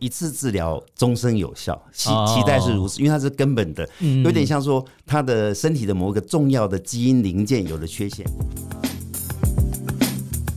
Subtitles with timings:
[0.00, 3.86] 一次治疗终身有效，期期待是如此，因为它是根本的，
[4.24, 8.26] 有点像说他的身体的某个重要的基因零件有了缺陷。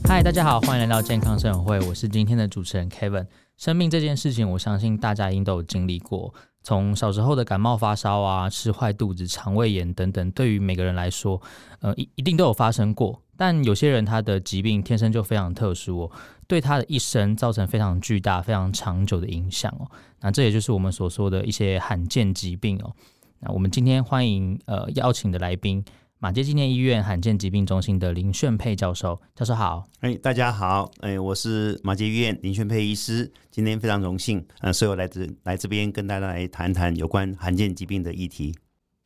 [0.08, 3.26] 嗨，大家好，欢迎来到健康生活会，我是今天的主持人 Kevin。
[3.58, 6.32] 生病这件事情，我相信大家应都有经历过。
[6.62, 11.40] 从小时候的感冒发烧啊，吃坏肚子、肠胃炎等等，对于每个人来说，
[11.80, 13.20] 呃，一一定都有发生过。
[13.36, 16.10] 但有些人他的疾病天生就非常特殊哦，
[16.46, 19.90] 对他的一生造成非常巨大、非常长久的影响哦。
[20.20, 22.92] 那这也就是我们所说的一些罕见疾病哦。
[23.40, 25.84] 那我们今天欢迎呃邀请的来宾。
[26.20, 29.84] 马街纪念医院罕见疾病中心的林炫佩教授，教授好。
[30.00, 38.54] 哎，大家好，哎，我是马街医院林炫佩医师，今天非常荣幸，呃，所以我来这来这边跟大家来谈谈有关罕见疾病的议题。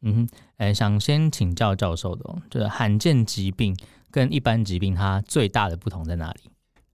[0.02, 3.77] 嗯哼，哎，想先请教教授的，就是罕见疾病
[4.12, 6.42] 跟一般疾病它最大的不同在哪里？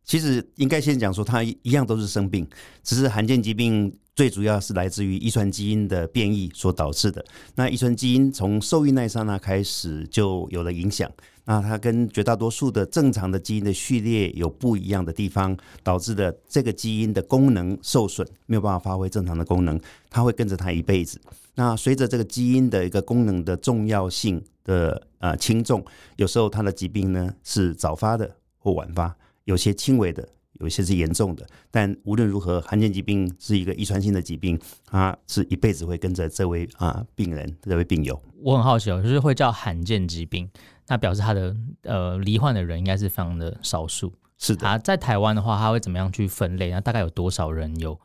[0.05, 2.47] 其实应该先讲说，它一样都是生病，
[2.83, 3.93] 只是罕见疾病。
[4.17, 7.25] 最主要是来自于遗传基因的变异所导致的。
[7.57, 11.11] 那遗传基因从受孕那一刹那开始就有了影响。
[11.47, 19.81] 那它跟绝大多数的正常的基因的序列有不一样的地方，导致的这个基因的功能受损，没有办法发挥正常的功能。
[20.09, 21.21] 它会跟着它一辈子。
[21.57, 30.29] 那随着这个基因的一个功能的重要性的呃轻重，有时候它的疾病呢是早发的或晚发，有些轻微的。
[30.61, 38.23] 有些是严重的，但无论如何，罕见疾病是一个遗传性的疾病，它是一辈子会跟着这位啊病人、这位病友。
[38.41, 40.49] 我很好奇哦，就是会叫罕见疾病，
[40.87, 44.13] 那表示他的呃罹患的人应该是非常的少数。
[44.39, 46.71] 是的，啊，在台湾的话，他会怎么样去分类？
[46.71, 47.99] 那大概有多少人有？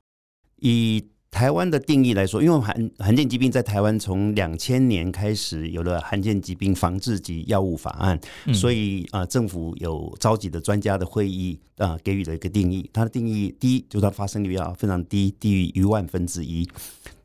[0.56, 12.89] 以台湾的定义来说，因为罕罕见疾病在台湾从两千年开始有了罕见疾病防治及药物法案，嗯、所以啊、呃，政府有召集的专家的会议啊、呃，给予了一个定义。
[12.91, 16.67] 它的定义，第一就是它发生率要非常低，低于一万分之一；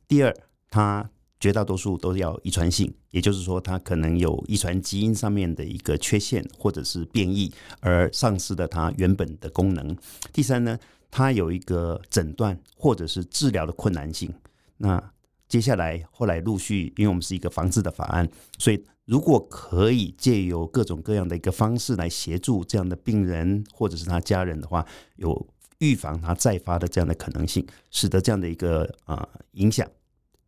[0.06, 0.36] 第二，
[0.70, 1.08] 它
[1.40, 7.50] 绝大多数都要遗传性，也就是说，它可能有遗传基因上面的一个缺陷或者是变异，
[7.80, 9.96] 而丧失了它原本的功能。
[10.32, 10.78] 第三呢？
[11.16, 14.34] 它有一个诊断或者是治疗的困难性。
[14.78, 15.00] 那
[15.46, 25.46] 接下来后来陆续，因为我们是一个防治的法案，所以如果可以借由各种各样的一个方式来协助这样的病人或者是他家人的话，有
[25.78, 29.88] 预防他再发的这样的可能性，使得这样的一个啊、影响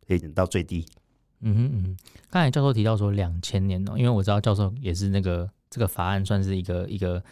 [0.05, 0.85] 可以减到最低。
[1.39, 1.97] 嗯哼嗯，
[2.29, 7.23] 刚才教授提到说两千年哦，因为我知道教授也是那个这个法案算是一个一个。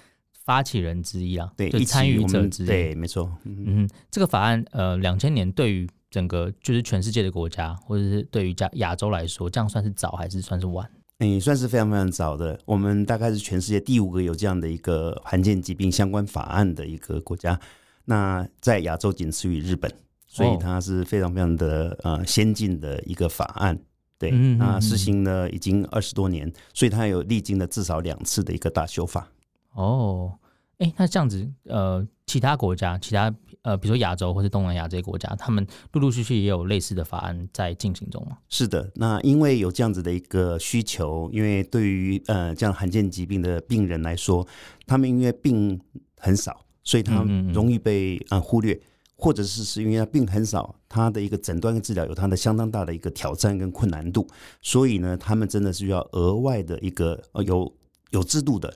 [0.46, 3.36] 发起人之一啊，对，就参与者之一，对，没错。
[3.44, 10.88] 嗯，嗯，这个法案，呃，两千年对于整个就是全世界的国家，或者是对于亚亚洲来说，这样算是早还是算是晚？
[11.18, 12.60] 嗯，算是非常非常早的。
[12.66, 17.60] 我们大概是全世界第五个有这样的一个罕见疾病相关法案的一个国家。
[18.06, 19.92] 那在亚洲仅次于日本，
[20.28, 23.80] 所以它是非常非常的呃先进的一个法案。
[24.20, 29.28] 对，那实行了已经二十多年，所以它有历经了至少两次的一个大修法。
[29.76, 30.38] 哦，
[30.80, 38.38] 哎，那这样子，呃，其他国家，其他呃，比如说亚洲或是东南亚这些国家，他们陆陆续续也有类似的法案在进行中吗？
[38.48, 44.48] 是的，那因为有这样子的一个需求，因为对于呃这样罕见疾病的病人来说，
[44.86, 45.80] 他们因为病
[46.18, 48.80] 很少，所以他们容易被呃忽略，
[49.18, 54.26] 或者是是因为他病很少，他的一个诊断跟治疗有他的相当大的一个挑战跟困难度，
[54.62, 57.74] 所以呢，他们真的是要额外的一个呃有
[58.12, 58.74] 有制度的。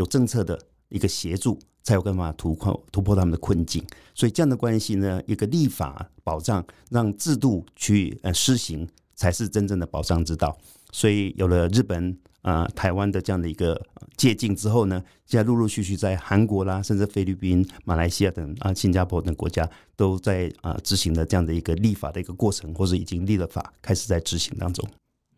[0.00, 3.84] 有政策的一个协助，才有办法突破突破他们的困境。
[4.14, 10.58] 所以这样的关系呢，一个立法保障，让制度去呃施行，才是真正的保障之道。
[10.90, 13.78] 所以有了日本、呃台湾的这样的一个
[14.16, 24.88] 借镜之后呢，现在陆陆续续在韩国啦，甚至菲律宾、马来西亚等啊、新加坡等国家，都在啊执行的这样的一个立法的一个过程，或者已经立了法，开始在执行当中。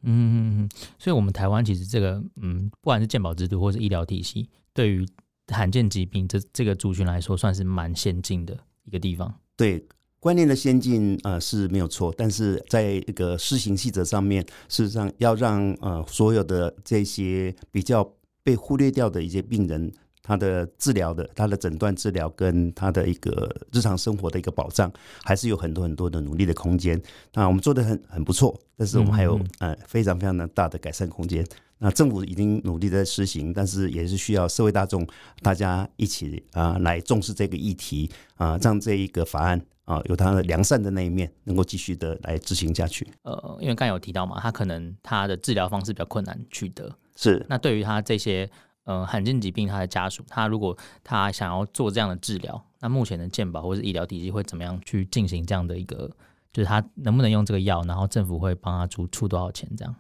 [0.02, 0.68] 嗯嗯嗯，
[0.98, 5.06] 所以，我们台湾其实这个，嗯，不管是健保制度或是医疗体系，对于
[5.48, 9.34] 罕见疾病这这个族群来说，算是蛮先进的一个地方。
[9.56, 9.87] 对，
[10.19, 19.93] 观念的先进，呃，是没有错，但是在一个施行细则上面，事实上要让呃所有的这些比较被忽略掉的一些病人。
[20.22, 24.90] 他的治疗的，他的诊断治疗跟他的一个日常生活的一个保障，
[25.24, 27.00] 还是有很多很多的努力的空间。
[27.34, 31.44] 那我们做的很很不错，但是我们还有呃非常非常的大的改善空间。
[31.78, 35.04] 那政府已经努力在实行，但是也是需要社会大众
[35.40, 43.04] 大家一起啊来重视这个议题啊，让这一个法案啊有它的良善的那一面，能够继续的来执行下去。
[43.22, 48.48] 呃，因为刚才有提到嘛，他可能他的治疗方式比较困难取得，是那对于他这些。
[48.84, 56.11] 呃，罕见疾病，他的家属，他如果他想要做这样的治疗，那目前的健保或是医疗体系会怎么样去进行这样的一个，
[56.52, 59.94] 就是他能不能用这个药，然后政府会帮他出出多少钱这样？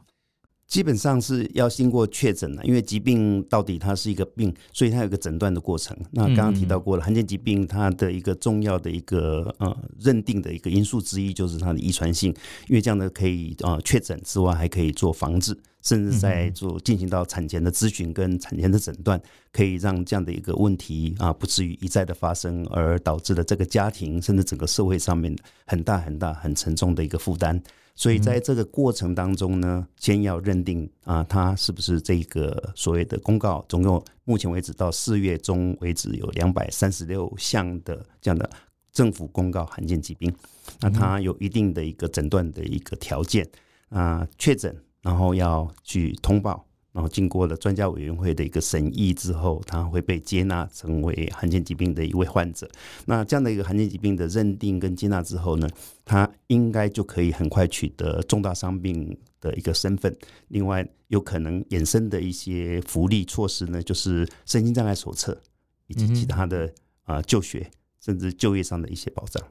[0.72, 5.94] 基本上是要经过确诊的，因为疾病到底它是一个病，所以它有个诊断的过程。
[6.12, 12.34] 那刚刚提到过了，罕见疾病它的一个重要的一个呃认定的一个因素之一就是它的遗传性，
[12.68, 19.20] 因为这样的可以呃确诊之外，还可以做防治，甚至在做进行到产前的咨询跟产前的诊断，
[19.52, 25.36] 可以让这样的一个问题啊不至于一再的发生，而导致了这个家庭甚至整个社会上面
[25.66, 27.62] 很大很大很沉重的一个负担。
[27.94, 38.48] 所以在这个过程当中呢，先要认定啊，它是不是这个所谓的公告，总共目前为止到四月中为止有两百三十六项的这样的
[38.92, 40.34] 政府公告罕见疾病，
[40.80, 43.48] 那它有一定的一个诊断的一个条件
[43.90, 46.66] 啊，确诊然后要去通报。
[46.92, 52.70] 然后经过了专家委员会的一个审议之后，他会被接纳成为罕见疾病的一位患者。
[53.06, 55.66] 那这样的一个罕见疾病的认定跟接纳之后呢，
[56.04, 60.14] 他应该就可以很快取得重大伤病的一个身份。
[60.48, 65.40] 另外，有可能衍生的一些福利措施呢，就是身心障碍手册
[65.86, 66.70] 以及其他的
[67.04, 69.42] 啊就学甚至就业上的一些保障。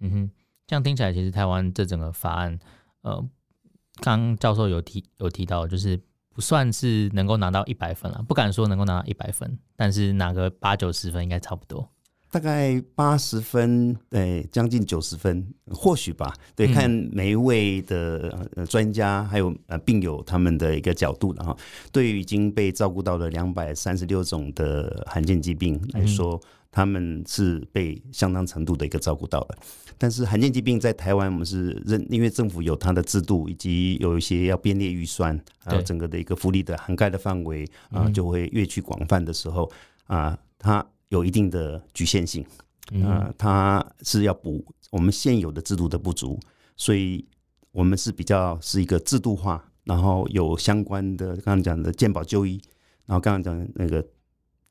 [0.00, 0.30] 嗯哼，
[0.66, 2.58] 这样听起来，其实台湾这整个法案，
[3.02, 3.28] 呃，
[4.00, 6.00] 刚教授有提有提到，就是。
[6.32, 11.88] 不算是能够拿到一百分了，不敢说能够拿到一百分，但是拿个八九十分应该差不多。
[12.30, 16.34] 大概八十分，对，将近九十分，或许吧。
[16.56, 21.54] 对，看每一位的专家还有呃病友他们的一个角度，然后
[21.92, 26.34] 对于已经被照顾到了两百三十六种的罕见疾病来说。
[26.34, 29.58] 嗯他们是被相当程度的一个照顾到的，
[29.98, 39.70] 但是罕见疾病在台湾，我们是认，因为政府有它的制度，以及有一些要编列预算，还有整个的一个福利的涵盖的范围啊，就会越去广泛的时候
[40.06, 42.44] 啊，它有一定的局限性。
[43.04, 46.40] 啊，它是要补我们现有的制度的不足，
[46.76, 47.24] 所以
[47.70, 52.60] 我们是比较是一个制度化，然后有相关的刚刚讲的健保就医，
[53.06, 54.04] 然后刚刚讲的那个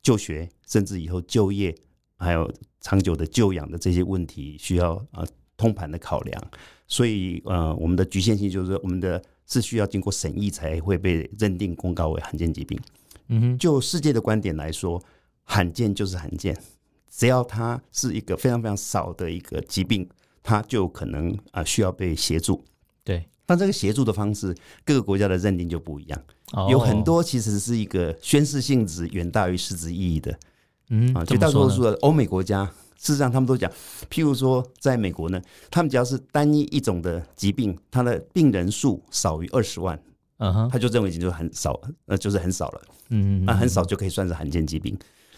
[0.02, 1.72] 就学，甚至以后就业。
[2.22, 5.26] 还有长久的救养的这些问题，需要呃
[5.56, 6.42] 通盘的考量，
[6.86, 12.78] 所以呃我们的局限性就是说，我们的是需要经过审议才会被认定公告为罕见疾病。
[13.28, 15.02] 嗯哼，就世界的观点来说，
[15.44, 16.56] 罕见就是罕见，
[17.10, 20.08] 只要它是一个非常非常少的一个疾病，
[20.42, 22.64] 它就可能啊需要被协助。
[23.04, 24.54] 对，但这个协助的方式，
[24.84, 26.24] 各个国家的认定就不一样，
[26.68, 30.36] 有很多其实是一个宣示性质远大于实质意义的。
[30.94, 32.66] 嗯啊，绝大多数的欧美国家，
[32.98, 33.70] 事实上他们都讲，
[34.10, 35.40] 譬如说，在美国呢，
[35.70, 39.98] 他们只要是单一一种的疾病，它的病人数少于二十万，
[40.36, 44.94] 嗯哼，他就认为已经就很少，呃，就是很少了，嗯嗯，啊，很少就可以算是罕见疾病。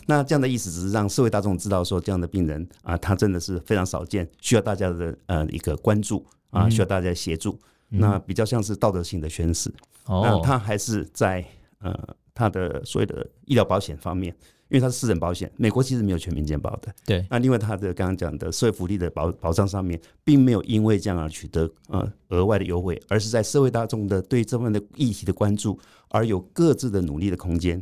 [0.06, 7.57] 那这样的意思只是让社会大众知道说，这样的病人啊，他真的是非常少见，需要大家的呃一个关注啊，需要大家协助。
[7.89, 9.73] 那比较像是道德性的宣示。
[10.07, 11.45] 哦，那他还是在
[11.79, 11.97] 呃
[12.35, 14.35] 他的所谓的医疗保险方面。
[14.75, 16.93] 因为它是私人保险，美国其实没有全民健保的。
[17.06, 25.79] 对，那另外它的刚刚讲的社会福利的保保障上面，并没有因为这样而取得呃额外的优惠，而是在社会大众的对这方面的议题的关注
[26.09, 27.81] 而有各自的努力的空间。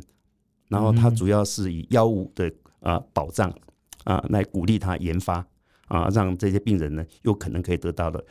[0.67, 3.51] 然后它主要是以药物的啊保障
[4.03, 5.43] 啊来鼓励它研发
[5.87, 8.23] 啊，让这些病人呢有可能可以得到了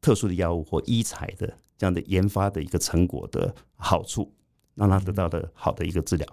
[0.00, 1.46] 特殊的药物或医材的
[1.76, 4.32] 这样的研发的一个成果的好处，
[4.74, 6.26] 让他得到的好的一个治疗。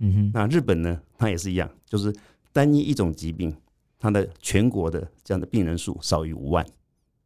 [0.00, 1.00] 嗯哼，那日本呢？
[1.16, 2.14] 它也是一样，就是
[2.52, 3.54] 单一一种疾病，
[3.98, 6.64] 它的全国的这样的病人数少于五万，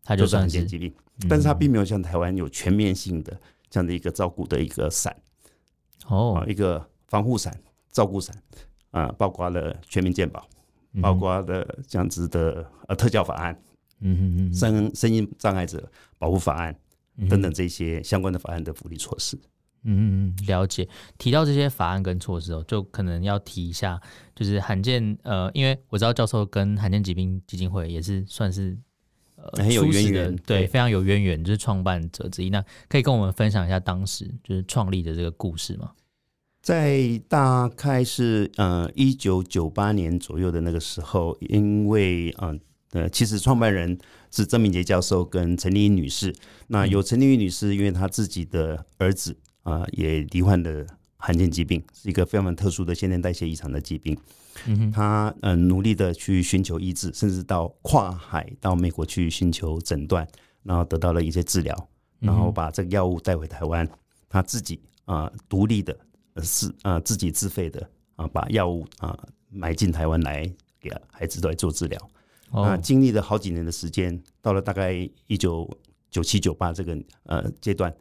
[0.02, 0.92] 它就算罕见疾病。
[1.28, 3.38] 但是它并没有像台湾有全面性的
[3.68, 5.14] 这样的一个照顾的一个伞，
[6.06, 7.54] 哦，一个防护伞、
[7.90, 8.34] 照顾伞
[8.90, 10.48] 啊，包括了全民健保，
[11.02, 13.54] 包括了这样子的呃特教法案，
[14.00, 15.86] 嗯嗯嗯，身身心障碍者
[16.18, 16.74] 保护法案
[17.28, 19.36] 等等这些相关的法案的福利措施。
[19.36, 19.40] 嗯
[19.84, 20.88] 嗯，了解。
[21.18, 24.00] 提到这些法案跟措施哦，就可能要提一下，
[24.34, 28.78] 就是罕见呃，因为我知道教授跟罕见疾病基金会也是算是
[29.34, 32.50] 呃很有渊源，对，非常有渊源，就是创办者之一。
[32.50, 35.90] 那可以跟我们分享一下当时就是创立的这个故事吗？
[36.60, 42.56] 在大概是呃一九九八年左右的那个时候，因为呃
[42.92, 43.98] 呃，其实创办人
[44.30, 46.32] 是曾明杰教授跟陈丽英女士。
[46.68, 49.36] 那有陈丽英女士，因为她自己的儿子。
[49.62, 54.16] 啊，也罹患的罕见疾病，是一个非常特殊的先天代谢异常的疾病。
[54.66, 60.26] 嗯哼，他呃努力的去寻求医治，甚至到跨海到美国去寻求诊断，
[60.62, 61.88] 然后得到了一些治疗，
[62.19, 63.88] 然后把这个药物带回台湾。
[64.28, 65.97] 他自己啊独、呃、立的
[66.42, 69.19] 是啊、呃、自己自费的啊把药物啊
[69.50, 70.50] 买进台湾来
[70.81, 72.11] 给孩子来做治疗。
[72.50, 74.92] 哦、那，经历了好几年的时间，到了大概
[75.26, 75.69] 一九
[76.11, 77.95] 九七九八这个呃阶段，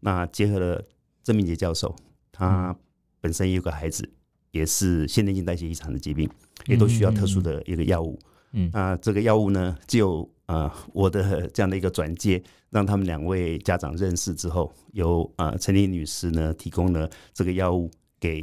[0.00, 0.82] 那结合了
[1.28, 1.94] 郑明杰教授，
[2.32, 2.74] 他
[3.20, 4.08] 本身也有个孩子，
[4.50, 6.26] 也是先天性代谢异常的疾病，
[6.64, 8.18] 也都需要特殊的一个药物。
[8.52, 18.42] 嗯，那这个药物呢，就呃我的 这样的一个转介，让他们两位家长认识之后，由呃陈丽女士呢提供了这个药物给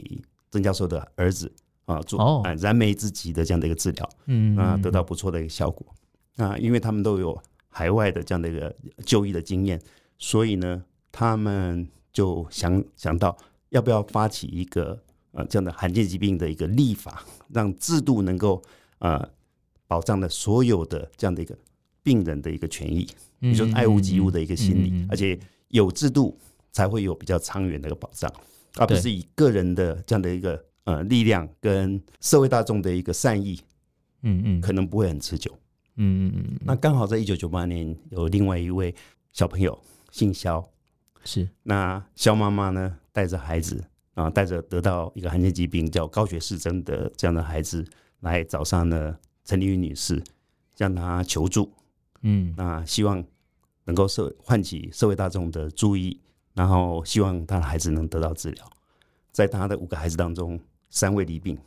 [0.51, 1.51] 郑教授的儿子
[1.85, 4.07] 啊做啊、呃、燃眉之急的这样的一个治疗。
[4.27, 5.83] 嗯，啊得到不错的一个效果。
[6.37, 7.35] 啊，因为他们都有
[7.69, 9.81] 海外的这样的一个就医的经验，
[10.19, 13.37] 所以呢，他们就想想到
[13.71, 14.97] 要不要发起一个
[15.33, 18.61] 呃这样的罕见疾病的一个立法， 让制度能够
[18.99, 19.29] 呃
[19.85, 21.53] 保障了所有的这样的一个
[22.01, 23.05] 病人的一个权益，
[23.41, 26.39] 也就是爱屋及乌的一个心理，而且有制度
[26.71, 28.31] 才会有比较长远的一个保障，
[28.77, 33.59] 而不是以个人的这样的一个呃力量跟社会大众的一个善意，
[34.21, 35.51] 嗯嗯，可能不会很持久。
[35.97, 38.95] 嗯嗯嗯，那刚好在一九九八年，有另外一位
[39.33, 39.77] 小朋友
[40.11, 40.65] 姓萧，
[41.25, 47.85] 是那肖妈妈呢，带着孩子啊，带着得到一个罕见疾病叫高血氏症的这样的孩子
[48.21, 50.23] 来找上了陈丽云女士，
[50.75, 51.71] 向她求助。
[52.21, 53.23] 嗯，那希望
[53.83, 56.19] 能够社唤起社会大众的注意，
[56.53, 58.69] 然后希望她的孩子能得到治疗。
[59.31, 61.57] 在她的五个孩子当中，三位离病。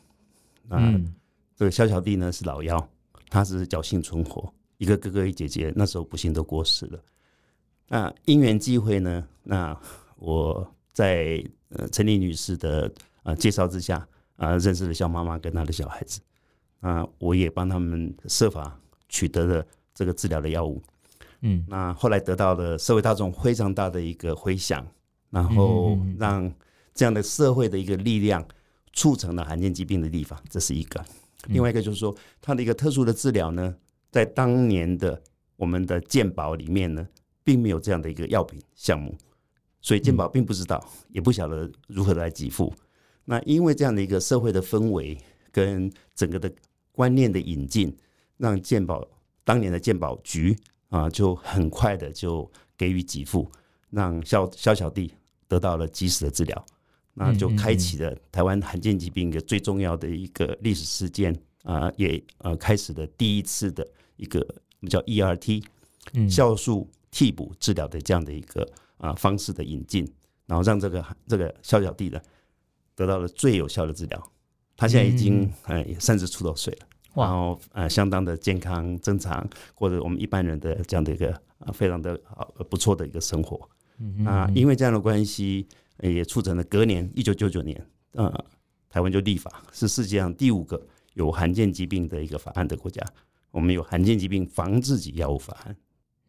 [0.71, 1.15] 嗯，
[1.55, 2.89] 这个肖小弟呢是老幺。
[3.31, 6.99] 他是侥幸存活，一个哥哥一姐姐，那时候不幸都过世了。
[7.89, 9.27] 那因缘机会呢？
[9.43, 9.79] 那
[10.17, 12.91] 我在呃陈丽女士的
[13.23, 13.97] 呃介绍之下
[14.37, 16.21] 啊、呃，认识了肖妈妈跟她的小孩子。
[16.81, 20.81] 啊，我也帮他们设法取得了这个治疗的药物。
[21.41, 24.87] 嗯，那后来得到了社会大众非常大的一个回响，
[25.31, 26.53] 然后让
[26.95, 28.47] 这样的社会的一个力量
[28.93, 31.05] 促成了罕见疾病的立法，这是一个。
[31.49, 33.75] 另外一个就是说，它的一个特殊的治疗呢，
[34.13, 35.21] 在当年的
[35.57, 37.09] 我们的健保里面呢，
[37.49, 39.17] 并没有这样的一个药品项目，
[39.81, 42.71] 所以健保并不知道，也不晓得如何来给付。
[43.25, 45.17] 那因为这样的一个社会的氛围
[45.51, 46.53] 跟整个的
[46.93, 47.97] 观念的引进，
[48.37, 49.03] 让健保
[49.45, 50.55] 当年的健保局
[50.91, 53.51] 啊，就很快的就给予给付，
[53.89, 55.11] 让肖肖小弟
[55.47, 56.67] 得到了及时的治疗。
[57.15, 65.65] 那就开启了台湾罕见疾病的最重要的一个历史事件啊，也呃开始了第一次的一个我们叫 ERT，
[66.13, 70.07] 嗯酵素替补治疗的这样的一个啊方式的引进，
[70.47, 72.21] 然后让这个这个肖小弟呢
[72.95, 74.33] 得到了最有效的治疗，
[74.77, 83.69] 他现在已经呃三十出头岁了，然后呃相当的健康正常，过着我们一般人的这样的一个啊非常的好不错的一个生活，
[84.25, 85.67] 啊因为这样的关系。
[86.01, 88.33] 也促成了隔年一九九九年，呃，
[88.89, 90.81] 台湾就立法，是世界上第五个
[91.15, 93.05] 有罕见疾病的一个法案的国家。
[93.51, 95.77] 我们有罕见疾病防治及药物法案。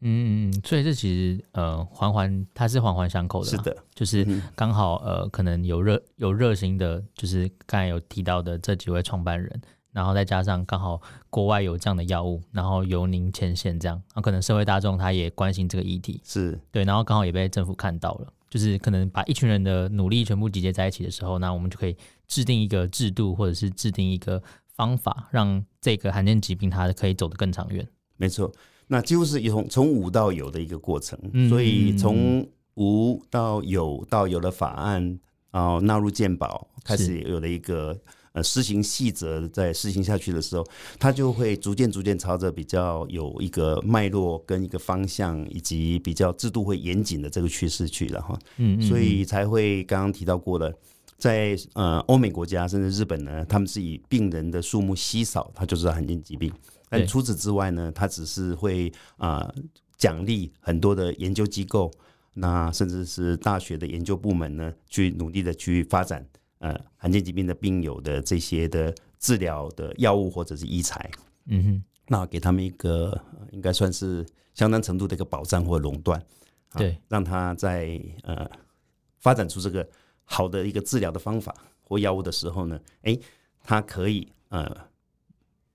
[0.01, 3.49] 嗯嗯，所以这其实呃环环它是环环相扣的。
[3.49, 4.25] 是的，就是
[4.55, 18.33] 刚好呃可能有热有热心的，就是刚才有提到的这几位创办人，然后再加上刚好国外有这样的药物，然后由您牵线这样，然后可能社会大众他也关心这个议题，是对，然后刚好也被政府看到了。
[18.49, 21.95] 就是可能把一群人的努力全部集结在一起的时候，那我们就可以
[22.27, 27.87] 制定一个制度，或者是制定一个方法，让这个罕见疾病它可以走得更长远。
[28.17, 28.51] 没错，
[28.89, 31.17] 那几乎是从从无到有的一个过程。
[31.31, 35.17] 嗯、所以从无到有，到有了法案，
[35.51, 37.97] 然后纳入鉴保，开始有了一个。
[38.31, 40.63] 呃，施行细则在施行下去的时候，
[40.99, 48.37] 它就会逐渐逐渐朝着比较有一个脉络跟一个方向，以及比较制度会严谨的这个趋势去了哈。
[48.57, 50.71] 嗯，所以才会刚刚提到过了，
[51.17, 56.53] 在呃欧美国家甚至日本呢，他们是以病人的数目稀少，它就是罕见疾病。
[56.89, 59.49] 但除此之外呢，它只是会啊
[59.97, 61.89] 奖励很多的研究机构，
[62.33, 66.27] 那甚至是大学的研究部门呢，去努力的去发展。
[66.61, 71.09] 呃，罕见疾病的病友的这些的治疗的药物或者是医材，
[71.45, 73.17] 嗯哼，那给他们一个
[73.51, 76.21] 应该算是相当程度的一个保障或垄断，
[76.75, 78.45] 对，让他在呃
[79.19, 79.87] 发展出这个
[80.25, 83.17] 好的一个治疗的方法或药物的时候呢，哎，
[83.63, 84.69] 他可以呃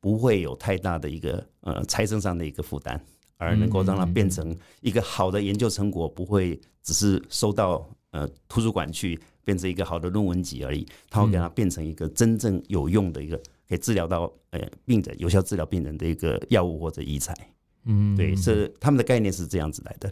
[0.05, 3.01] 不会有太大的一个呃财政上的一个负担，
[3.39, 9.19] 而能够让它变成一个好的研究成果，不会只是收到呃图书馆去。
[9.47, 13.37] 变成一个好的论文集而已，它会给它变成一个真正有用的一个
[13.69, 17.37] 可以治疗到呃病人、有效治疗病人的一个药物或者医材。
[17.85, 20.11] 嗯，对，是他们的概念是这样子来的。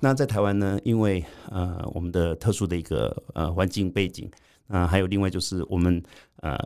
[0.00, 4.28] 那在台湾呢，因为呃我们的特殊的一个呃环境背景
[4.66, 6.02] 啊，还有另外就是我们
[6.38, 6.58] 呃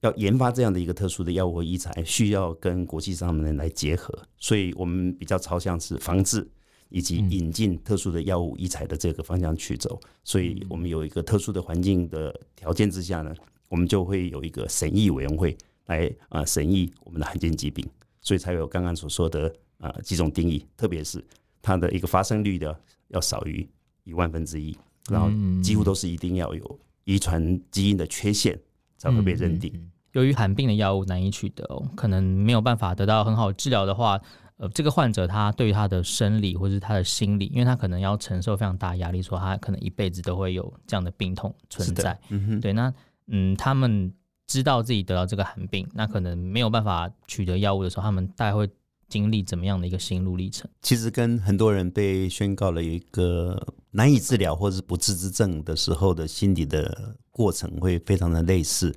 [0.00, 6.48] 要研发这样的一个特殊的药物和医材，需要跟国际上面来结合，所以我们比较朝向是防治
[6.88, 9.98] 以及引进特殊的药物医材的这个方向去走。
[10.22, 13.34] 所以我们有一个特殊的环境的条件之下呢，
[13.68, 17.84] 我们就会有一个审议委员会来啊审议我们的罕见疾病，
[18.20, 21.24] 所以才有刚刚所说的啊几种定义，特别是
[21.60, 23.68] 它的一个发生率的要少于
[24.04, 24.78] 一万分之一，
[25.10, 25.28] 然后
[25.60, 28.56] 几乎都是一定要有遗传基因的缺陷。
[28.98, 29.90] 才会被认定。
[30.12, 31.64] 由于罕病的药物难以取得，
[31.94, 34.20] 可能没有办法得到很好治疗的话，
[34.56, 42.18] 呃，这个患者他对于他的生理或是他的心理，因为他可能要承受非常大压力，说他可能一辈子都会有这样的病痛存在。
[42.60, 42.92] 对，那
[43.28, 44.12] 嗯，他们
[44.46, 48.68] 知道自己得到这个罕病，那可能没有办法取得药物的时候，他们大概会
[49.08, 50.68] 经历怎么样的一个心路历程？
[50.80, 58.92] 其实跟很多人被宣告了一个难以治疗或者是不治之症的时候的心理的过程会非常的类似。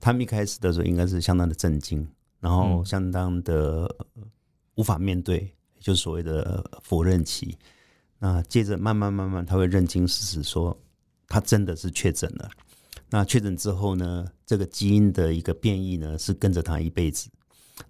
[0.00, 2.08] 他们一开始的时候应该是相当的震惊，
[2.40, 3.94] 然后相当的
[4.76, 7.58] 无法面对，就是所谓的否认期。
[8.18, 10.74] 那接着慢慢慢慢，他会认清事实，说
[11.28, 12.50] 他真的是确诊了。
[13.10, 17.28] 那确诊之后呢，这个基因的一个变异呢，是跟着他一辈子。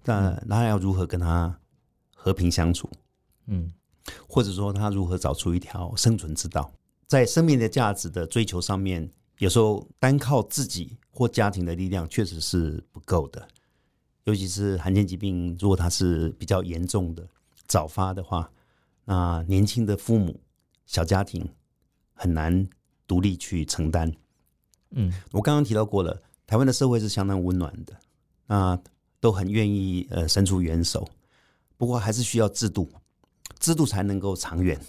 [0.03, 1.57] 那他要如何跟他
[2.13, 2.89] 和平相处？
[3.47, 3.71] 嗯，
[4.27, 6.69] 或者说他如何找出一条生存之道？
[7.07, 13.47] 在生命的价值的追求上面，有时候单靠自己或家庭的力量确实是不够的。
[14.23, 17.27] 尤其是罕见疾病，如果它是比较严重的
[17.67, 18.51] 早发的话，
[19.05, 20.39] 那年轻的父母、
[20.85, 21.47] 小家庭
[22.13, 22.67] 很难
[23.05, 24.11] 独立去承担。
[24.91, 27.93] 嗯，我刚刚提到过了，台湾的社会是相当温暖的。
[28.47, 28.79] 那
[29.19, 31.07] 都很愿意呃伸出援手，
[31.77, 32.87] 不过还是需要制度，
[33.59, 34.79] 制度才能够长远。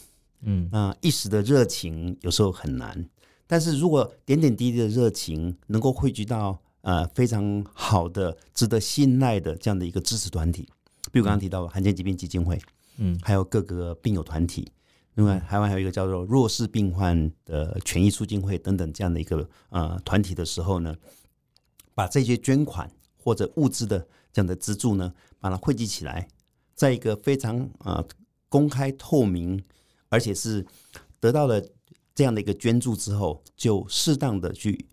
[0.41, 3.09] 嗯，那一时的热情有时候很难，
[3.47, 10.69] 但是如果点点滴滴的热情能够汇聚到呃非常好的、值得信赖的这样的一个支持团体，
[11.13, 12.61] 比如刚刚提到的罕见疾病基金会，
[12.99, 14.71] 嗯，还有各个病友团体，
[15.15, 20.97] 另外台湾还有一个叫做弱势病患的权益促进会等等这样的一个呃团体的时候呢，
[21.95, 24.07] 把这些捐款或者物资的。
[24.33, 26.29] 这样的资助呢，把它汇集起来，
[26.75, 28.05] 在一个非常啊
[28.51, 29.65] 公开透明，
[30.11, 30.67] 而且是
[31.19, 31.67] 得到了
[32.17, 34.89] 这样的一个捐助之后，就适当的去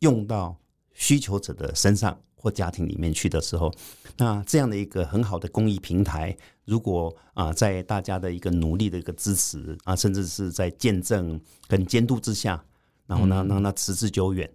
[0.00, 0.60] 用到
[0.92, 3.72] 需求者的身上或家庭里面去的时候，
[4.18, 12.62] 那这样的一个很好的公益平台，如果啊在大家的一个努力的一个支持啊，甚至是在见证跟监督之下，
[13.06, 14.52] 然后呢让它持之久远，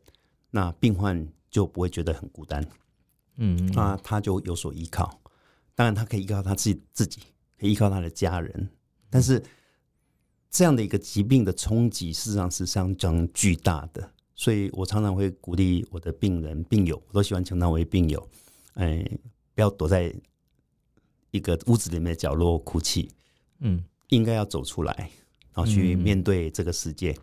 [0.52, 2.64] 那病患就不会觉得很孤单。
[3.38, 5.22] 嗯，那他就有所依靠。
[5.74, 7.22] 当然，他可以依靠他自己，自己
[7.58, 8.70] 可以依靠他的家人。
[9.10, 9.42] 但是，
[10.50, 14.12] 这样的一个疾病的冲击，事实上是相当巨大的。
[14.36, 18.28] 所以我常常会鼓励我的病人、病友，我都喜欢称他为病友。
[18.76, 19.06] 哎，
[19.54, 20.14] 不要躲在
[21.32, 23.10] 一个屋子里面的角落哭泣。
[23.60, 24.94] 嗯，应该要走出来，
[25.54, 27.16] 然后去面对这个世界。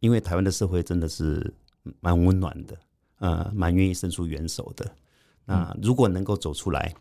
[0.00, 1.54] 因为台湾的社会真的是
[2.00, 2.78] 蛮温暖的，
[3.18, 4.94] 呃，蛮愿意伸出援手的。
[5.46, 6.94] 那如果能够走出来，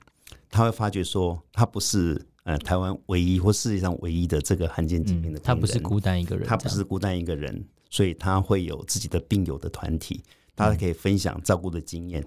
[0.50, 10.24] 他会发觉说，他不是呃台湾唯一或世界上唯一的这个罕见疾病的病人，他不是孤单一个人，他不是孤单一个人，所以他会有自己的病友的团体，
[10.56, 12.26] 大家可以分享照顾的经验，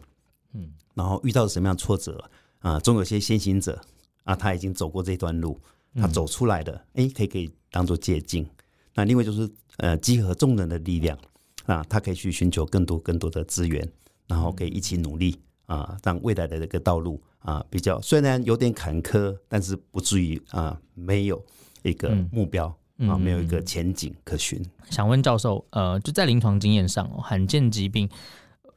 [0.52, 2.22] 嗯，然后遇到什么样挫折
[2.60, 3.80] 啊，总有些先行者
[4.24, 5.60] 啊，他已经走过这段路，
[5.94, 8.46] 他走出来的，哎、嗯，可以可以当做借鉴。
[8.94, 11.18] 那另外就是呃，集合众人的力量
[11.66, 13.86] 啊，他可以去寻求更多更多的资源，
[14.28, 15.36] 然后可以一起努力。
[15.66, 21.44] 啊，让未来的这个道路啊，比较虽然有点坎坷，但是不至于啊没有
[21.82, 24.64] 一个目标、嗯、啊，没有一个前景可循。
[24.88, 28.08] 想问教授，呃，就在临床经验上，罕见疾病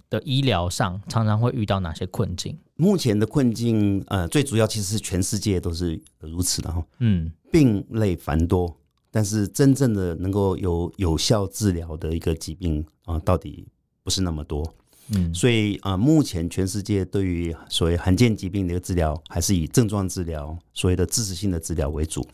[0.09, 2.57] 的医疗上，常常会遇到哪些困境？
[2.75, 6.85] 目前的困境，呃，最主要其实是全世界都是如此的哈。
[6.99, 8.77] 嗯，病类繁多，
[9.09, 13.65] 但是真正的能够有有效治疗的一个疾病啊，到底
[14.03, 14.75] 不是那么多。
[15.15, 22.27] 嗯，所以啊、目前全世界对于所谓罕见疾病的一个治疗，还是以症状治疗、所谓的支持性的治疗为主，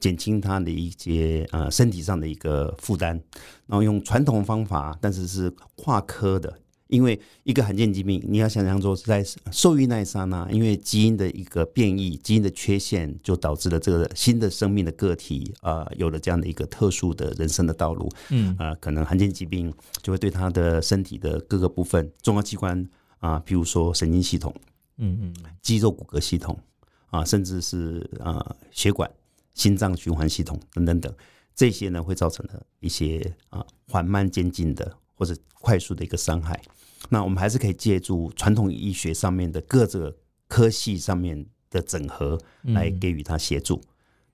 [0.00, 3.20] 减轻他的一些呃身体上的一个负担，
[3.66, 6.58] 然后用传统方法，但是是跨科的。
[6.88, 18.08] 因为一个罕见疾病，你要想象说是在受孕那一刹那，因为基因的一个变异、基因的缺陷，就导致了这个新的生命的个体啊、呃，有了这样的一个特殊的人生的道路。
[18.30, 22.80] 嗯啊、呃，可能罕见疾病就会对他的身体的各个部分、重要器官
[23.18, 24.54] 啊、呃，比如说神经系统，
[24.98, 26.56] 嗯嗯，肌肉骨骼系统
[27.06, 29.10] 啊、呃，甚至是啊、呃、血管、
[29.54, 31.12] 心脏循环系统等等等，
[31.54, 34.96] 这些呢会造成了一些啊、呃、缓慢渐进的。
[35.16, 36.62] 或者快速的一个伤害。
[37.08, 43.80] 那我们还是可以借助传统医学上面的各个科系上面的整合来给予他协助。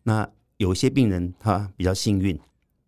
[0.02, 2.38] 那有些病人他比较幸运，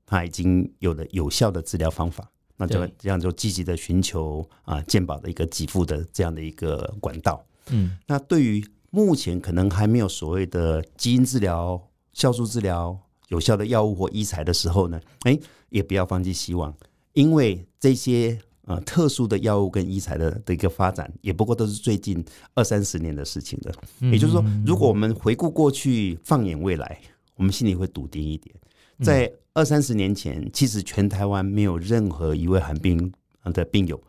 [0.06, 7.44] 他已经有了有效的治疗方法，那就这样就积极的寻求啊健保的一个给付的这样的一个管道。
[7.70, 16.72] 嗯，那对于目前可能还没有所谓的基因治疗、酵素治疗有效的药物或医材的时候呢，哎，也不要放弃希望，
[17.14, 22.24] 因为这些呃特殊的药物跟医材的的一个发展，也不过都是最近
[22.54, 23.74] 二三十年的事情的。
[24.12, 27.00] 也就是说，如果我们回顾过去，放眼未来，
[27.36, 28.54] 我们心里会笃定一点。
[29.02, 33.12] 在二三十年前，其实全台湾没有任何一位寒病
[33.52, 34.00] 的病友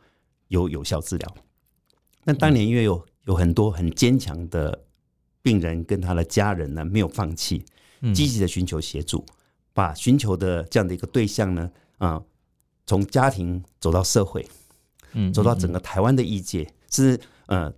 [0.50, 1.36] 有有效治疗。
[2.24, 4.84] 那当年因为有有很多很坚强的
[5.42, 7.64] 病人跟他的家人呢，没有放弃，
[8.14, 9.24] 积极的寻求协助，
[9.74, 12.22] 把寻求的这样的一个对象呢，啊，
[12.86, 14.48] 从家庭走到社会，
[15.14, 17.72] 嗯，走到整个台湾的医界，是呃，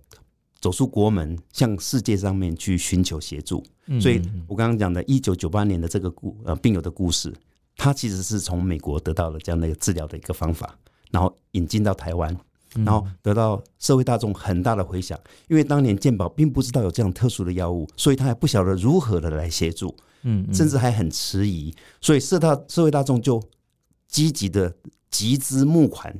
[0.60, 3.64] 走出国门，向世界上面去寻求协助。
[4.00, 7.34] 所以我刚刚讲的一九九八年的这个故呃病友的故事，
[7.76, 10.78] 他其实是从美国得到了这样的一个治疗的一个方法，
[11.10, 12.36] 然后引进到台湾。
[12.84, 15.18] 然后得到社会大众很大的回响，
[15.48, 23.42] 因为当年健保并不知道有这样特殊的药物，所以他还不晓得如何的来协助，嗯，甚至还很迟疑，所以社大社会大众就
[24.06, 24.76] 积极的
[25.10, 26.16] 集资募款，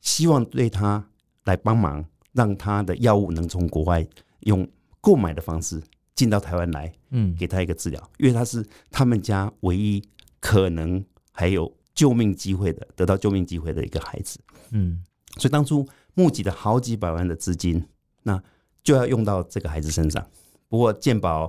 [0.00, 1.08] 希望对他
[1.44, 4.06] 来帮忙，让他的药物能从国外
[4.40, 4.68] 用
[5.00, 5.82] 购买的方式
[6.14, 10.02] 进到台湾来，嗯，给他一个治疗，因为他是他们家唯一
[10.40, 14.38] 可能还有救命机会的，得到救命机会的一个孩子，
[14.70, 15.02] 嗯。
[15.36, 17.86] 所以当初募集的好几百万的资金，
[18.24, 18.42] 那
[18.82, 20.26] 就要用到这个孩子身上。
[20.68, 21.48] 不过健保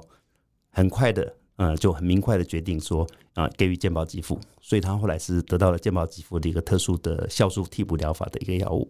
[0.70, 4.39] 很快的，呃，就很明快的决定说，啊、呃，给予健保给付。
[4.62, 8.89] 所以他后来是得到了健保给付的一个特殊的酵素替补疗法的一个药物。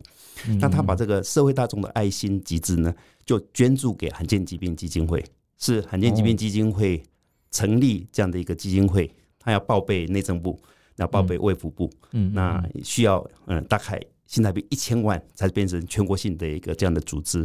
[0.60, 2.94] 那他把这个社会大众的爱心集资呢，
[3.26, 5.24] 就捐助给罕见疾病基金会。
[5.58, 7.04] 是罕见疾病基金会
[7.52, 10.62] 成立这样的一个基金会，他要报备内政部，
[10.98, 14.02] 要报备卫福部，嗯，那需要嗯大概。
[14.30, 17.44] 新台币一千万才变成全国性的一个这样的组织，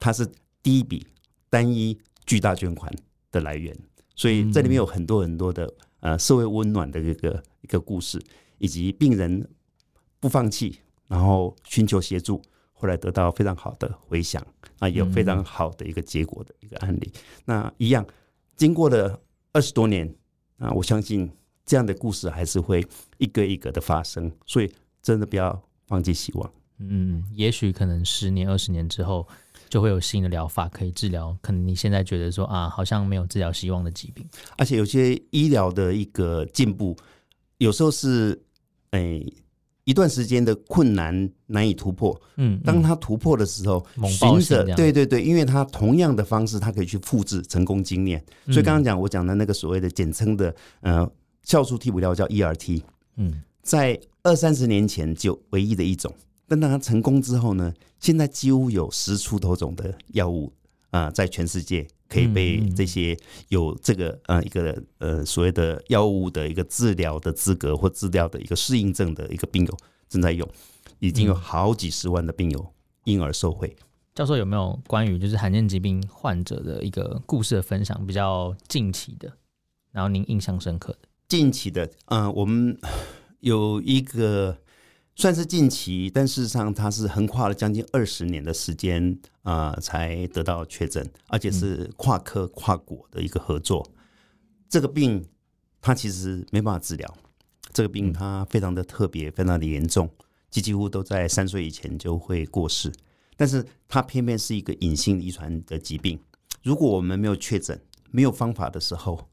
[0.00, 0.26] 它是
[0.62, 1.06] 第一笔
[1.50, 2.90] 单一巨大捐款
[3.30, 3.76] 的来源，
[4.22, 8.22] 所以这里面有很多很多的呃社会温暖的一个一个故事，
[8.58, 9.44] 以及病人
[10.20, 12.40] 不放弃，然后寻求协助，
[12.72, 14.40] 后来得到非常好的回响
[14.78, 17.12] 啊，有非常好的一个结果的一个案例。
[17.46, 18.06] 那一样
[18.54, 19.20] 经过了
[19.52, 20.14] 二十多年
[20.58, 21.28] 啊，我相信
[21.66, 22.86] 这样的故事还是会
[23.18, 25.60] 一个一个的发生，所以真的不要。
[25.84, 29.28] 放弃希望，嗯，也许可能十年、二十年之后，
[29.72, 31.34] 就会有新的疗法可以治疗。
[31.40, 36.94] 可能你现在觉得说啊，好像没有治疗希望的疾病，而且有些医疗的一个进步，
[37.56, 38.38] 有时候是
[38.90, 39.32] 诶、欸、
[39.84, 42.20] 一段时间的困难难以突破。
[42.36, 48.22] 嗯，当他突破的时候，循着对对对，因为他同样的方式，他可以去复制成功经验。
[48.48, 51.10] 所以刚刚讲我讲的那个所谓的简称的呃
[51.46, 52.82] 酵素替补疗叫 ERT，
[53.16, 53.98] 嗯，在。
[54.24, 56.14] 二三十年前就唯一的一种，
[56.52, 60.52] 但当它成功之后呢，现在几乎有十出头种的药物
[60.90, 69.74] 啊，在全世界可以被这些有这个呃一个呃所谓的药物的一个治疗的资格或治疗的一个适应症的一个病友
[70.10, 70.46] 正在用，
[70.98, 73.74] 已经有好几十万的病友因而受惠。
[74.14, 79.32] 教授有没有关于就是罕见疾病患者的一个故事的分享，比较近期的，
[79.90, 81.08] 然后您印象深刻的？
[81.28, 82.78] 近期的，嗯、呃，我们。
[83.40, 84.56] 有一个
[85.14, 93.86] 算是近期，但事实上它是横跨了将近二十年的时间啊、呃，才得到确诊，而且是跨科跨国的一个合作。
[93.94, 94.02] 嗯、
[94.68, 95.24] 这个病
[95.80, 97.14] 它其实没办法治疗，
[97.72, 100.08] 这个病它非常的特别，非常的严重，
[100.50, 102.90] 几几乎都在三岁以前就会过世。
[103.36, 106.18] 但是它偏偏是一个隐性遗传的疾病，
[106.62, 107.78] 如果我们没有确诊、
[108.10, 109.28] 没有方法的时候，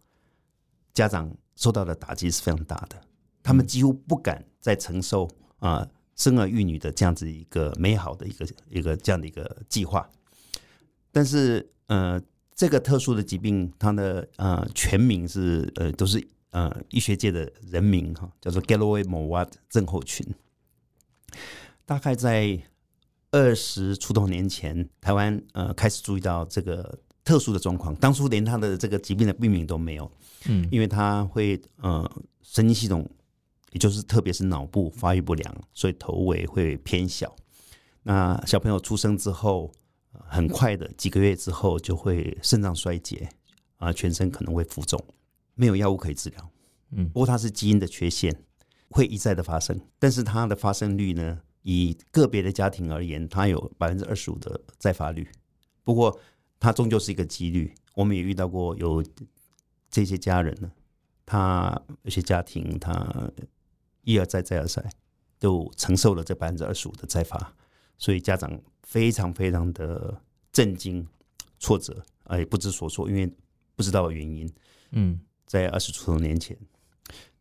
[0.93, 3.01] 家长受到的打击是非常大的。
[3.41, 10.09] 他们几乎不敢再承受啊生儿育女的这样子一个美好的一个一个这样的一个计划。
[11.11, 12.21] 但是呃，
[12.53, 20.25] 这个特殊的疾病，它的呃全名是呃都是呃医学界的人名哈，叫做 Galloway-Mowat 症候群。
[21.85, 22.61] 大概在
[23.31, 27.95] 二十出头年前，台湾呃开始注意到这个特殊的状况。
[27.95, 30.11] 当初连他的这个疾病的病名都没有，
[30.47, 32.09] 嗯，因为他会呃
[32.43, 33.09] 神经系统。
[33.71, 37.35] 也就是，特别是脑部发育不良，所以头围会偏小。
[38.03, 39.71] 那小朋友出生之后，
[40.11, 43.29] 很快的几个月之后就会肾脏衰竭，
[43.77, 45.03] 啊，全身可能会浮肿，
[45.55, 46.51] 没有药物可以治疗。
[46.91, 48.43] 嗯，不过它是基因的缺陷，
[48.89, 55.27] 会一再的发生，但是它的发生率呢，以个别的家庭而言，它有百分之二十五的再发率。
[55.83, 56.19] 不过，
[56.59, 57.73] 它终究是一个几率。
[57.95, 59.03] 我们也遇到过有
[59.91, 60.71] 这些家人呢，
[61.25, 62.91] 他有些家庭他
[64.03, 64.83] 一而再再而三，
[65.37, 67.55] 都承受了这百分之二十五的再发，
[67.97, 71.07] 所以家长非常非常的震惊、
[71.59, 73.31] 挫折，哎，不知所措，因为
[73.75, 74.51] 不知道原因。
[74.91, 76.57] 嗯，在二十出头年前，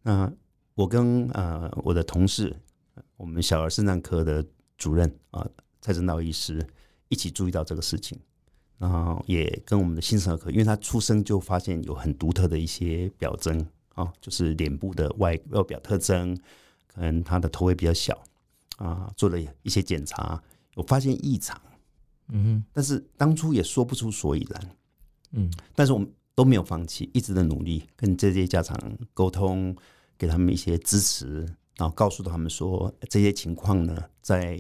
[0.02, 0.32] 那
[0.74, 2.54] 我跟呃我的同事，
[3.16, 4.44] 我们小儿肾脏科的
[4.76, 5.48] 主任啊
[5.80, 6.66] 蔡正道医师
[7.08, 8.18] 一起注意到这个事情。
[8.78, 13.66] 然后也跟我们的新生儿科，因为他出生就发现有很独特的一些表征
[14.02, 16.36] 啊，就是脸部的外外表特征，
[16.86, 18.22] 可能他的头围比较小
[18.76, 20.42] 啊，做了一些检查，
[20.74, 21.60] 有发现异常，
[22.28, 24.76] 嗯哼，但是当初也说不出所以然，
[25.32, 28.78] 嗯，但是我们都没有放弃，一直的努力跟这些家长
[29.12, 29.76] 沟通，
[30.16, 31.40] 给他们一些支持，
[31.76, 34.58] 然后告诉他们说这些情况呢，在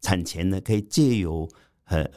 [0.00, 1.48] 产前呢可以借由
[1.84, 2.08] 呃。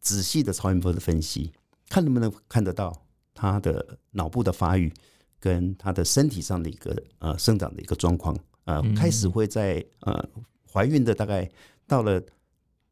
[0.00, 1.52] 仔细的超音波的分析，
[1.90, 3.04] 看能不能看得到
[3.34, 4.90] 他的脑部的发育
[5.38, 10.28] 跟他的身体上的一个呃生长的一个状况，呃，开始会在呃
[10.70, 11.50] 怀孕的大概
[11.86, 12.20] 到了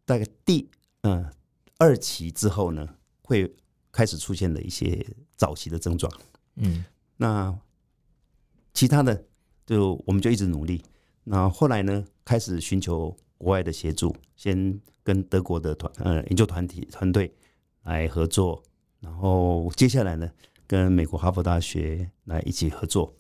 [0.05, 0.69] 大概第
[1.03, 1.31] 呃
[1.79, 2.89] 二期之后呢，
[3.23, 3.55] 会
[3.93, 5.07] 开始出现的一些
[5.37, 6.13] 早期的症状。
[6.57, 6.85] 嗯，
[7.17, 7.57] 那
[8.73, 9.25] 其他的
[9.65, 10.83] 就我们就一直努力，
[11.25, 13.17] 那后来呢，开始寻求。
[13.39, 17.31] 国外的协助，先跟德国的团呃研究团体团队
[17.83, 18.63] 来合作，
[18.99, 20.33] 然后接下来呢，
[20.67, 23.15] 跟美国哈佛大学来一起合作，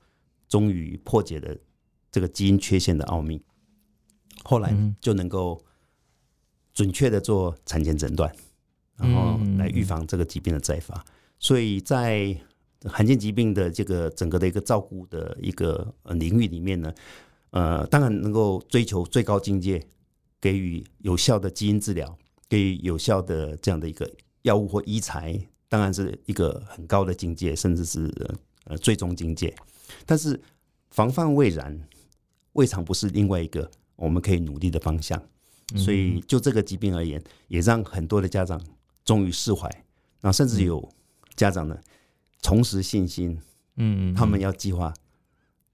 [0.48, 1.56] 终于破解了
[2.10, 3.42] 这个基因缺陷的奥秘。
[4.44, 5.62] 后来就能够
[6.72, 8.34] 准确的做产前诊断，
[8.96, 11.04] 然后来预防这个疾病的再发。
[11.38, 12.36] 所以在
[12.84, 16.94] 罕见疾病的这个整个的一个照顾的一个领域里面呢，
[17.50, 19.86] 呃，当然能够追求最高境界。
[20.38, 24.08] 给予有效的基因治疗，给予有效的这样的一个
[24.42, 28.12] 药物或医材，当然是一个很高的境界，甚至是
[28.64, 29.54] 呃最终境界。
[30.04, 30.40] 但是
[30.90, 31.88] 防范未然，
[32.52, 35.20] 未尝不是另外一个我们可以努力的方向。
[35.76, 38.64] 所以就这个疾病而言，也让很多的家长
[39.04, 39.68] 终于释怀，
[40.20, 40.88] 那甚至有
[41.34, 41.76] 家长呢
[42.40, 43.36] 重拾信心，
[43.74, 44.94] 嗯，他们要计划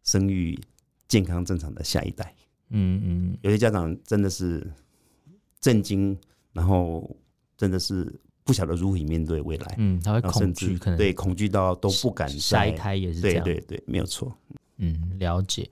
[0.02, 0.58] 生育
[1.08, 2.34] 健康正常的下一代。
[2.70, 4.66] 嗯嗯，有些家长真的是
[5.60, 6.18] 震惊，
[6.54, 7.14] 然后
[7.58, 9.74] 真的是不晓得如何面对未来。
[9.78, 12.28] 嗯，他会恐惧，可能对恐惧到都不敢。
[12.28, 14.32] 下一胎也是这样，对对对，没有错。
[14.78, 15.68] 嗯，了解。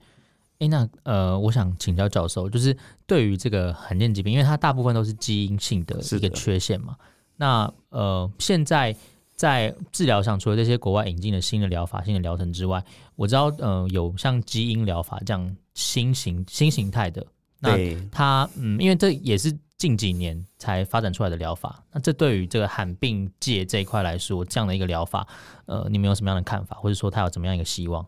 [0.59, 6.95] 哎、欸，那呃，我想请教教授，就是对于这个罕见疾病，因为它大部分都是基因性的一个缺陷嘛。
[7.37, 8.95] 那呃，现在。
[9.33, 12.83] 在治疗上，除了这些国外引进的新的疗法、新的疗程之外，
[13.15, 17.25] 我知道，呃，有像基因疗法这样新型、新形态的。
[17.61, 17.77] 那
[18.11, 21.81] 它，嗯，因为这也是近几年才发展出来的疗法。
[21.93, 25.25] 那这对于这个罕病界这一块来说，这样的一个疗法，
[25.67, 28.05] 呃，你们有什么样的看法，或者说它有怎么样一个希望？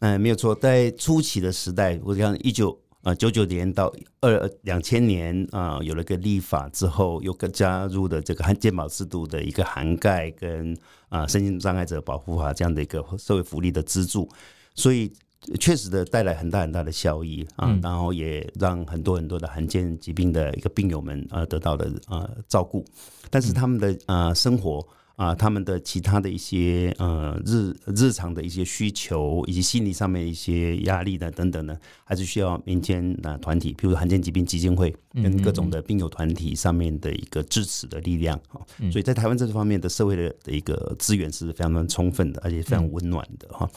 [0.00, 2.78] 嗯，没有错，在初期的时代，我想一九。
[3.02, 10.72] 啊，九九年到二两千年啊，有了个立法之后，又更加入的这个罕健保制度的一个涵盖跟
[11.08, 14.28] 啊身心障碍者保护法这样的一个社会福利的资助，
[14.76, 15.12] 所以
[15.58, 22.84] 确实的带来很大很大的效益啊，然后也让很多很多的罕见疾病的一个病友们啊得到了啊照顾，
[23.30, 24.86] 但是他们的啊生活。
[25.16, 38.60] 啊，他们的其他的一些呃日日常的一些需求，以及心理上面一些压力的等等呢，还是需要民间啊团体，比如罕见疾病基金会跟各种的病友团体上面的一个支持的力量哈。
[38.90, 43.70] 所以在台湾这方面的社会的的一个资源是非常非常充分的，而且非常温暖的哈。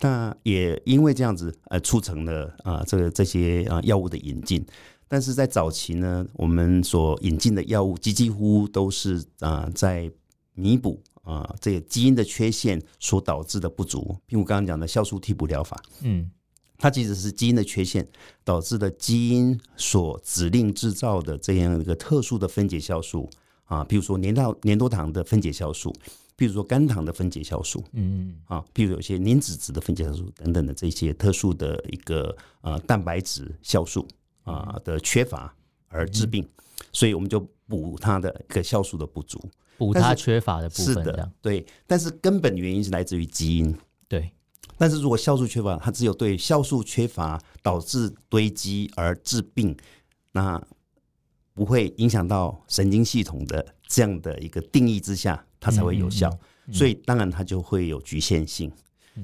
[0.00, 4.64] 那也因为这样子呃，促成了啊这个这些啊药物的引进，
[5.08, 10.10] 但是在早期呢，我们所引进的药物几几乎都是啊在。
[10.58, 16.30] 弥补啊，这个基因的缺陷所导致的不足，并如刚刚讲的酵素替补疗法，嗯，
[16.76, 18.06] 它其实是基因的缺陷
[18.44, 23.28] 导致的基因所指令制造的这样一个特殊的分解酵素
[23.64, 25.94] 啊，比如说粘到粘多糖的分解酵素，
[26.34, 28.36] 比如说肝糖的分解酵素，嗯。
[28.46, 34.08] 啊，譬如有些磷脂质的分解酵素等等的这些特殊的一个呃蛋白质酵素
[34.44, 35.54] 啊的缺乏
[35.88, 36.48] 而致病，
[36.92, 39.38] 所以我们就补它的一个酵素的不足。
[39.76, 41.64] 补它缺乏的部分，是的，对。
[41.86, 43.72] 但是根本原因是来自于基因，
[44.08, 44.32] 对。
[44.76, 49.76] 但是如果酵素缺乏，它只有对酵素缺乏导致堆积而致病，
[50.32, 50.60] 那
[51.54, 56.36] 不会影响到神经系统的这样的一个定义之下，它才会有效。
[56.72, 58.72] 所以当然它就会有局限性。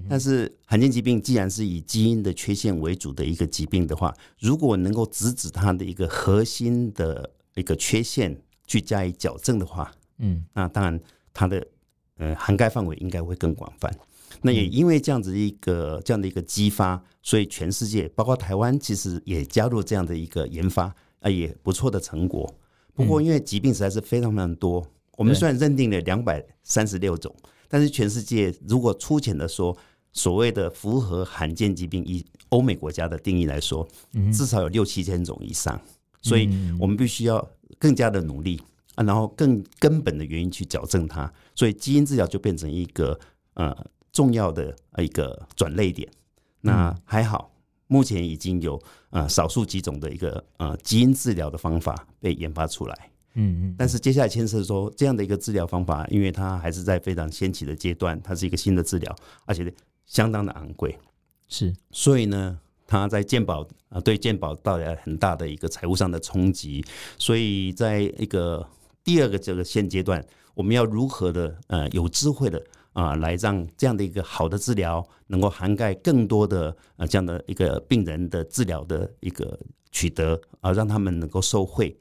[0.08, 8.36] 但是罕见疾病既然是以基因的缺陷为主的一个疾病的话，如果能够直指它的一个核心的一个缺陷
[8.66, 11.00] 去加以矫正的话，嗯，那当然
[11.32, 11.66] 它的
[12.16, 13.90] 呃涵盖范围应该会更广泛。
[14.42, 22.52] 那也因为这样子一个这样的一个激发，所以全世界包括台湾其实也加入这样的一个研发啊，也不错的成果。
[22.94, 24.84] 不过因为疾病实在是非常非常多，
[25.16, 27.34] 我们虽然认定了两百三十六种，
[27.68, 29.76] 但是全世界如果粗浅的说，
[30.12, 33.86] 所谓的符合罕见疾病以欧美国家的定义来说，
[34.32, 35.80] 至少有六七千种以上，
[36.24, 36.48] 所以
[36.80, 38.60] 我们必须要更加的努力
[38.96, 43.16] 啊，然后更根本的原因去矫正它，所以基因治疗就变成一个
[43.54, 43.86] 呃。
[44.14, 46.08] 重要的一个转捩点，
[46.60, 47.50] 那还好，
[47.88, 59.12] 目前已经有呃少数几种的一个呃基因治疗的方法被研发出来，嗯嗯，但是接下来牵涉说这样的一个治疗方法，因为它还是在非常先期的阶段，它是一个新的治疗，
[59.46, 59.74] 而且
[60.06, 60.96] 相当的昂贵，
[61.48, 66.84] 是，所以呢，它在健保啊对健保带来很大的一个财务上的冲击，
[67.18, 68.66] 所以在一个
[69.02, 72.62] 第二个这个现阶段，我们要如何的呃有智慧的。
[72.94, 79.58] 啊，来让这样的一个好的治疗能够涵盖更多的呃这样的一个病人的治疗的一个
[79.90, 81.98] 取得啊，让他们能够受惠，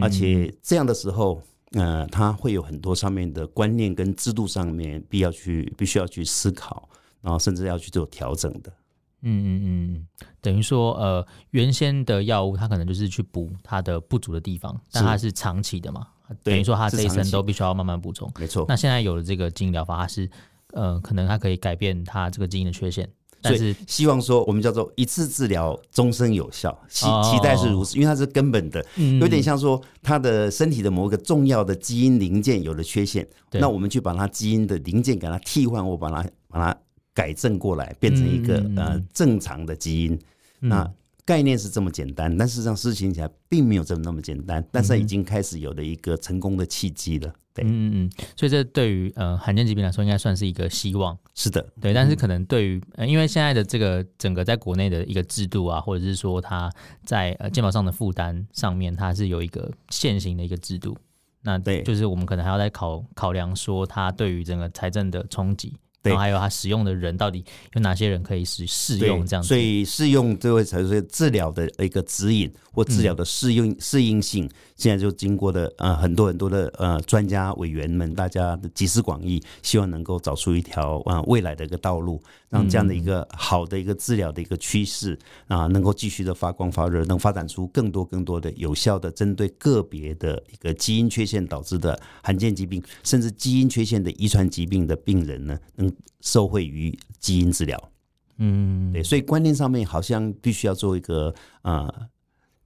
[0.00, 1.40] 而且这样的时候，
[1.74, 6.88] 呃，他会有很多上面的观念跟制度上面必要去必须要去思考，
[7.20, 8.72] 然后甚至要去做调整的。
[9.22, 10.06] 嗯嗯嗯，
[10.40, 16.06] 等于说呃，原先的药物它可能就是去补它的不足的地方，但它是长期的嘛。
[16.42, 18.30] 等于说，它这一生都必须要慢慢补充。
[18.38, 18.64] 没错。
[18.68, 20.30] 那现在有了这个基因疗法，它是
[20.72, 23.08] 呃，可能它可以改变它这个基因的缺陷。
[23.44, 26.72] 但是希望说，我们叫做一次治疗，终身有效。
[26.88, 28.82] 期期待是如此，因为它是根本的，
[29.20, 36.80] 有点像说，他的身体的某一个重要的基因零件有了缺陷，那我们去把它基因的零件给它替换，或把它把它
[37.14, 40.18] 改正过来，变成一个呃正常的基因。
[40.60, 40.90] 那
[41.24, 44.64] 概念是这么简单，但事实上事情起来并没有这么那么简单。
[44.72, 47.32] 但是已经开始有了一个成功的契机了。
[47.54, 51.16] 对，嗯嗯，所以这对于呃罕见疾病来说，应该算是一个希望。
[51.34, 51.92] 是的，对。
[51.92, 56.72] 但是可能对于呃，因为现在的这个整个在国内的一个制度啊，或者是说它
[57.04, 60.96] 在呃健保上的负担上面，它是有一个现行的一个制度。
[61.42, 65.76] 那对，就是我们可能还要再考考量说，它对于整个财政的冲击。
[66.02, 69.48] 对，还有它使用的人到底有哪些人可以使适用这样子？
[69.48, 74.50] 所以适用这位才是治疗的一个指引或治疗的适应适应性。
[74.74, 82.20] 现在就经过的呃很多很多的呃专家委员们，大家的集思广益，希望能够找出一条呃未来的一个道路，
[82.52, 97.90] 让这样的一个好的一个治疗的一个趋势啊，能够继续的发光发热，能发展出更多更多的有效的针对个别的一个基因缺陷导致的罕见疾病，甚至基因缺陷的遗传疾病的病人呢，能受惠于基因治疗。
[98.36, 101.86] 嗯，对，所以观念上面好像必须要做一个啊。
[101.86, 102.08] 呃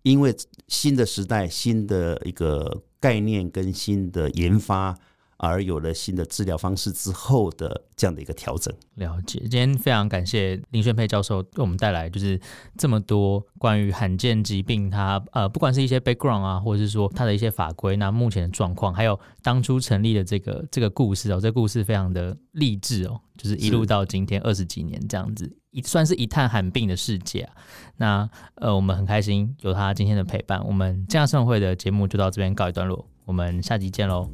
[0.06, 0.32] 因为
[0.68, 4.96] 新的时代、新的一个概念跟新的研发，
[5.38, 8.74] 而有了新的治疗方式之后的这样的一个调整。
[8.94, 12.40] 了解，今天非常感谢林宣佩教授为我们带来就是
[12.76, 27.52] 这么多关于罕见疾病它呃不管是一些 background 啊，或者是说它的一些法规，那目前的状况，还有当初成立的这个这个故事哦，这个故事非常的励志哦，就是一路到今天二十几年这样子，一算是一探罕病的世界啊。
[27.98, 33.06] 那呃我们很开心有他今天的陪伴，我们健康生活会的节目就到这边告一段落。
[33.26, 34.30] 我们下集见喽，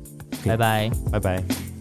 [0.46, 1.71] 拜拜，拜拜。